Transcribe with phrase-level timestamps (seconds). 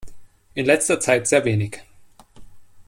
[0.55, 1.79] In letzter Zeit sehr wenig.